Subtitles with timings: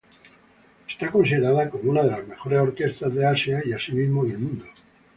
[0.99, 4.65] Es considerada como una de las mejores orquestas de Asia y asimismo del mundo.